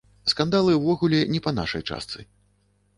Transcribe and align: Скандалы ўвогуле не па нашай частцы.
Скандалы 0.31 0.71
ўвогуле 0.79 1.21
не 1.35 1.45
па 1.47 1.55
нашай 1.61 1.81
частцы. 1.89 2.19